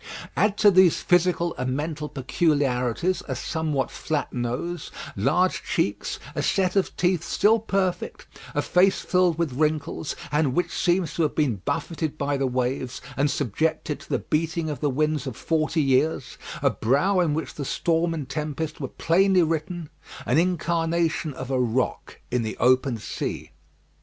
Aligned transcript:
Add 0.35 0.57
to 0.57 0.71
these 0.71 0.99
physical 0.99 1.53
and 1.59 1.77
mental 1.77 2.09
peculiarities 2.09 3.21
a 3.27 3.35
somewhat 3.35 3.91
flat 3.91 4.33
nose, 4.33 4.89
large 5.15 5.61
cheeks, 5.63 6.17
a 6.33 6.41
set 6.41 6.75
of 6.75 6.97
teeth 6.97 7.23
still 7.23 7.59
perfect, 7.59 8.25
a 8.55 8.63
face 8.63 9.01
filled 9.01 9.37
with 9.37 9.53
wrinkles, 9.53 10.15
and 10.31 10.55
which 10.55 10.71
seemed 10.71 11.09
to 11.09 11.21
have 11.21 11.35
been 11.35 11.57
buffeted 11.65 12.17
by 12.17 12.35
the 12.35 12.47
waves 12.47 12.99
and 13.15 13.29
subjected 13.29 13.99
to 13.99 14.09
the 14.09 14.17
beating 14.17 14.71
of 14.71 14.79
the 14.79 14.89
winds 14.89 15.27
of 15.27 15.37
forty 15.37 15.83
years, 15.83 16.39
a 16.63 16.71
brow 16.71 17.19
in 17.19 17.35
which 17.35 17.53
the 17.53 17.63
storm 17.63 18.11
and 18.15 18.27
tempest 18.27 18.81
were 18.81 18.87
plainly 18.87 19.43
written 19.43 19.91
an 20.25 20.39
incarnation 20.39 21.31
of 21.35 21.51
a 21.51 21.59
rock 21.59 22.17
in 22.31 22.41
the 22.41 22.57
open 22.57 22.97
sea. 22.97 23.51